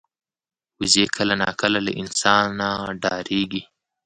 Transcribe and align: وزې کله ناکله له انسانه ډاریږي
وزې 0.79 1.03
کله 1.15 1.33
ناکله 1.41 1.79
له 1.87 1.91
انسانه 2.01 2.69
ډاریږي 3.03 3.63